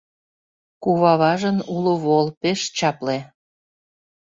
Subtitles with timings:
[0.83, 3.17] Куваважын уло вол— пеш чапле.